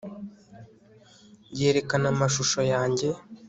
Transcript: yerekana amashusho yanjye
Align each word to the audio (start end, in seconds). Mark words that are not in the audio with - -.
yerekana 1.59 2.05
amashusho 2.13 2.57
yanjye 2.73 3.07